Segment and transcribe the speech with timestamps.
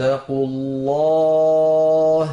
[0.00, 2.28] واتقوا الله.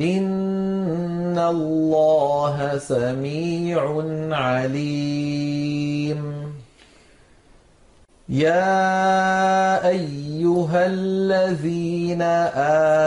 [0.00, 6.20] إن الله سميع عليم.
[8.28, 12.22] يا أيها الذين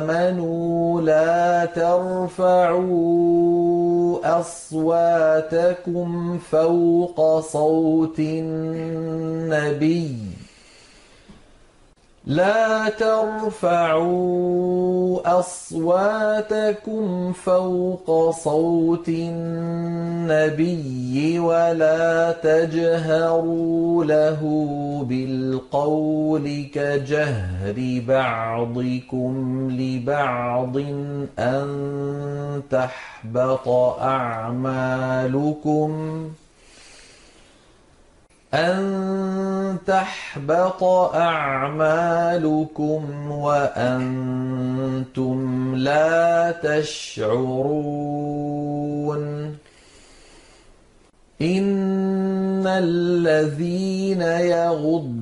[0.00, 2.80] آمنوا لا ترفعوا
[4.40, 10.16] أصواتكم فوق صوت النبي.
[12.26, 14.20] لا ترفعوا
[15.38, 20.58] أصواتكم فوق صوت النبي
[21.38, 24.40] ولا تجهروا له
[25.08, 30.76] بالقول كجهر بعضكم لبعض
[31.38, 33.68] أن تحبط
[34.00, 35.50] أعمالكم
[36.38, 36.41] ۖ
[38.54, 45.38] أن تحبط أعمالكم وأنتم
[45.76, 48.42] لا تشعرون
[51.42, 55.21] إن الذين يغضون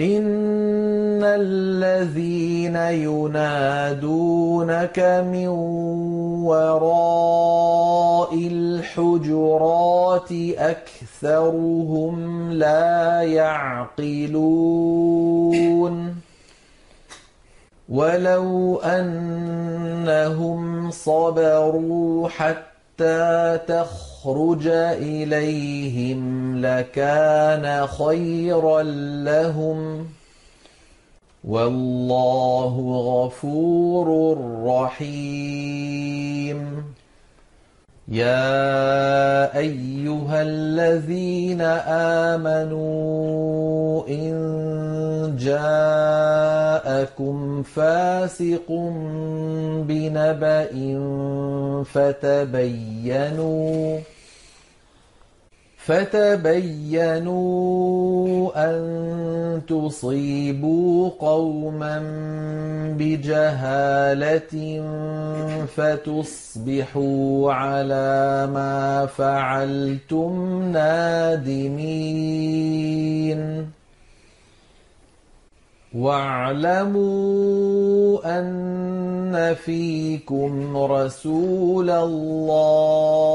[0.00, 4.18] إن الذين ينادونك
[5.32, 5.48] من
[6.50, 14.34] وراء الحجرات أكثرهم لا يعقلون
[17.88, 20.60] ولو أنهم
[20.90, 24.13] صبروا حتى تخرج
[24.92, 26.20] إليهم
[26.66, 28.82] لكان خيرا
[29.22, 30.06] لهم
[31.44, 32.74] والله
[33.06, 36.84] غفور رحيم.
[38.08, 41.60] يا أيها الذين
[42.30, 44.34] آمنوا إن
[45.40, 48.68] جاءكم فاسق
[49.88, 50.70] بنبأ
[51.94, 53.98] فتبينوا
[55.86, 57.34] فتبينوا
[58.70, 62.02] أن تصيبوا قوما
[62.98, 64.82] بجهالة
[65.76, 71.84] فتصبحوا على ما فعلتم نادمين.
[75.94, 76.98] واعلموا
[78.40, 83.34] أن فيكم رسول الله.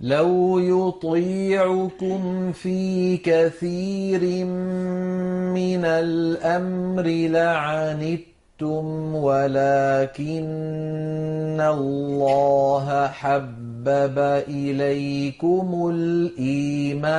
[0.00, 4.44] لو يطيعكم في كثير
[5.54, 8.24] من الامر لعنتم
[9.14, 10.48] ولكن
[11.60, 17.18] الله حبب اليكم الايمان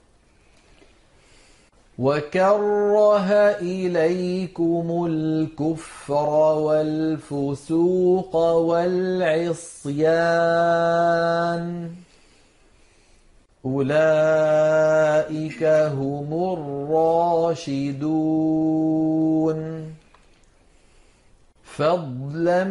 [2.01, 3.29] وكره
[3.61, 10.01] إليكم الكفر والفسوق والعصيان
[13.65, 16.29] أولئك هم
[17.53, 18.01] الراشدون
[21.63, 22.63] فضلا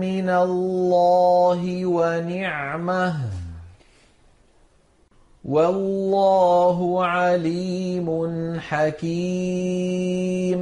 [0.00, 3.16] من الله ونعمه
[5.44, 8.08] والله عليم
[8.60, 10.60] حكيم.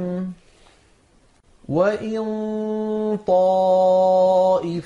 [1.69, 4.79] وإن طائفتان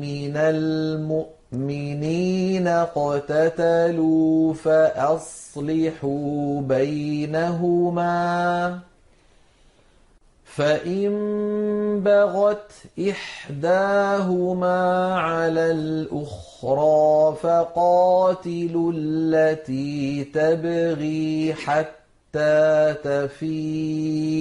[0.00, 8.10] من المؤمنين اقتتلوا فأصلحوا بينهما
[10.56, 11.10] فإن
[12.04, 12.72] بغت
[13.10, 14.78] إحداهما
[15.14, 24.40] على الأخرى فقاتلوا التي تبغي حتى تفيء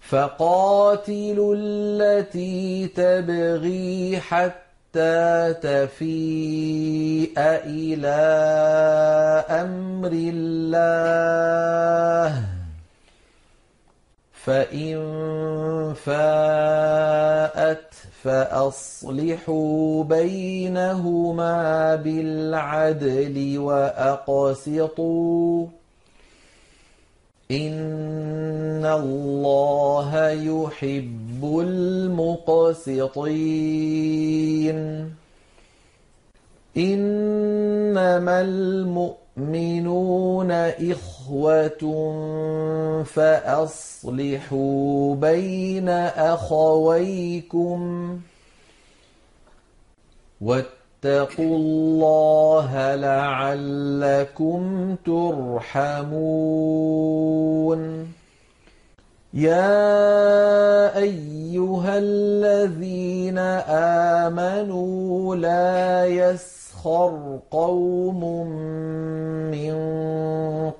[0.00, 8.10] فقاتلوا التي تبغي حتى تفيء إلى
[9.50, 11.20] أمر الله
[14.44, 14.96] فإن
[16.04, 25.66] فاءت فأصلحوا بينهما بالعدل وأقسطوا
[27.50, 32.80] إن الله يحب المقسطين
[36.76, 38.40] إنما
[39.38, 41.82] المؤمنون إخوة
[43.04, 45.88] فأصلحوا بين
[46.34, 47.80] أخويكم
[50.40, 56.10] واتقوا الله لعلكم ترحمون.
[59.34, 63.38] يا أيها الذين
[64.28, 66.06] آمنوا لا
[66.80, 68.46] يسخر قوم
[69.50, 69.74] من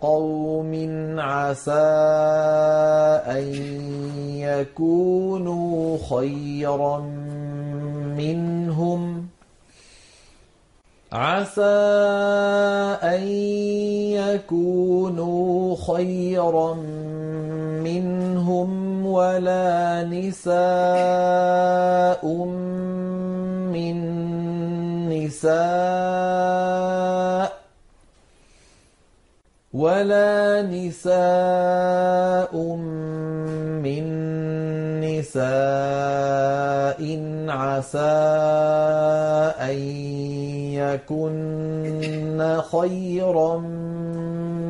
[0.00, 0.73] قوم
[1.20, 1.73] عسى
[3.29, 3.44] أن
[4.41, 6.99] يكونوا خيرا
[8.17, 9.26] منهم.
[11.12, 11.62] عسى
[13.03, 13.23] أن
[14.17, 16.75] يكونوا خيرا
[17.85, 20.61] منهم ولا نساء
[25.40, 26.20] نساء
[29.72, 32.52] ولا نساء
[33.81, 34.04] من
[35.00, 35.40] نساء
[37.48, 37.98] عسى
[39.56, 39.76] أن
[40.76, 43.58] يكن خيرا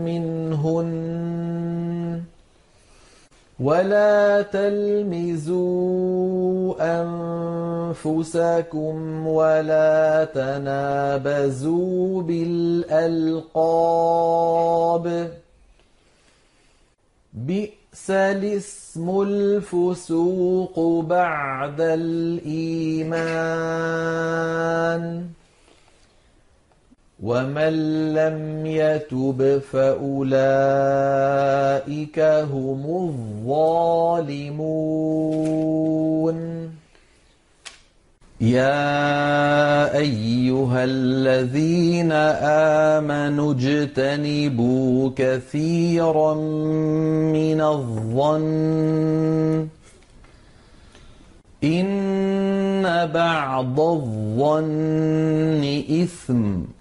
[0.06, 1.09] منهن.
[3.60, 5.60] ولا تلمزوا
[8.00, 13.60] أنفسكم ولا تنابزوا بالألقاب
[17.32, 23.20] بئس الاسم الفسوق بعد الإيمان
[27.22, 27.74] ومن
[28.14, 30.28] لم يتب فأولئك
[32.52, 32.82] هم
[33.44, 34.70] الظالمون
[38.40, 42.12] يا أيها الذين
[42.92, 49.00] آمنوا اجتنبوا كثيرا من الظن
[51.64, 55.64] إن بعض الظن
[56.02, 56.79] إثم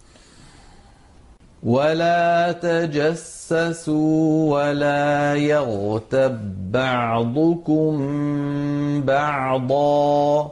[1.63, 7.95] ولا تجسسوا ولا يغتب بعضكم
[9.01, 10.51] بعضا.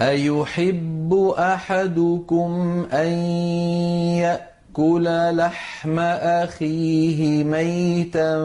[0.00, 3.08] أيحب أحدكم أن
[4.22, 8.36] يأكل لحم أخيه ميتا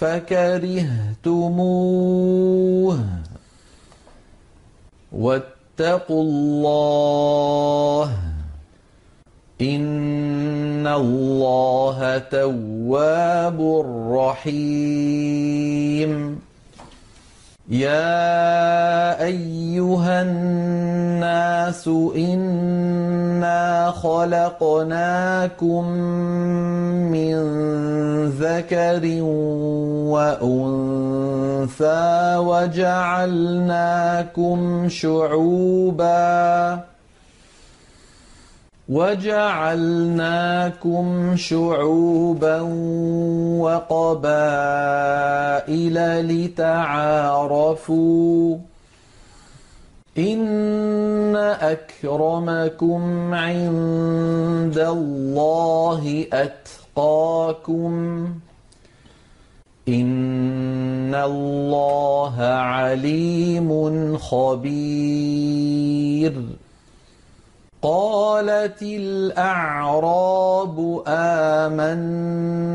[0.00, 0.98] فكرهتموه؟
[5.12, 8.27] واتقوا الله
[9.60, 13.58] إن الله تواب
[14.14, 16.12] رحيم
[17.68, 25.84] يا أيها الناس إنا خلقناكم
[27.10, 27.34] من
[28.28, 29.22] ذكر
[30.14, 31.96] وأنثى
[32.38, 33.78] وجعلناكم
[34.88, 36.78] شعوباً
[38.88, 40.26] وجعلناكم
[41.36, 42.60] شعوبا
[43.60, 44.68] وقبائل
[46.48, 47.78] لتعارفوا
[50.18, 57.92] إن أكرمكم عند الله أتقاكم
[59.88, 65.38] إن الله عليم خبير
[67.82, 72.68] قالت الأعراب آمنا.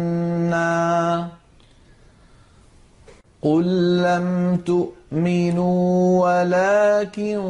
[3.44, 7.42] قل لم تؤمنوا ولكن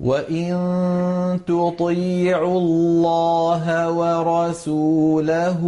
[0.00, 5.62] وإن تطيعوا الله ورسوله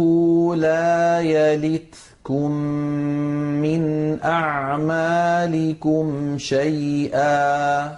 [0.55, 2.51] لا يلتكم
[3.61, 3.83] مِّنْ
[4.23, 6.05] أَعْمَالِكُمْ
[6.37, 7.91] شَيْئًا ۚ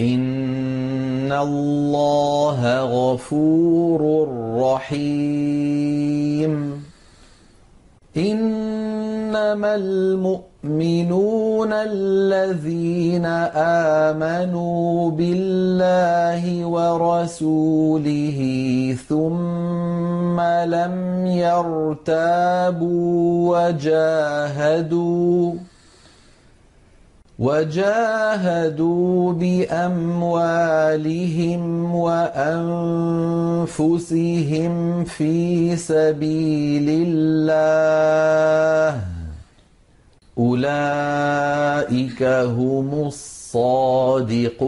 [0.00, 4.28] إِنَّ اللَّهَ غَفُورٌ
[4.64, 6.54] رَّحِيمٌ
[8.16, 10.53] إِنَّمَا الْمُؤْمِنُونَ
[11.72, 13.26] الَّذِينَ
[14.06, 18.38] آمَنُوا بِاللَّهِ وَرَسُولِهِ
[19.08, 23.12] ثُمَّ لَمْ يَرْتَابُوا
[23.52, 25.52] وَجَاهَدُوا
[27.38, 30.34] وجاهدوا بأموالهم
[31.94, 33.44] وأنفسهم
[35.04, 39.13] في سبيل الله.
[40.38, 44.64] أولئك هم الصادقون.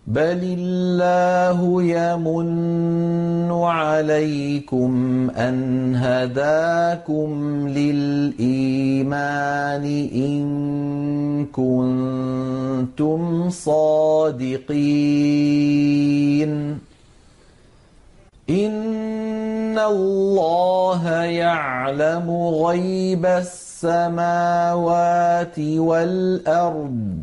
[0.09, 4.93] بل الله يمن عليكم
[5.37, 7.29] أن هداكم
[7.69, 9.05] للإيمان
[10.15, 14.69] إن كنتم صادقين
[18.51, 22.31] إن الله يعلم
[22.65, 24.79] غيب السماوات
[25.59, 27.23] والأرض